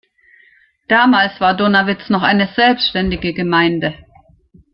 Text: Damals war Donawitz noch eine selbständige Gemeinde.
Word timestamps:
Damals 0.87 1.39
war 1.39 1.55
Donawitz 1.55 2.09
noch 2.09 2.23
eine 2.23 2.47
selbständige 2.55 3.33
Gemeinde. 3.35 3.93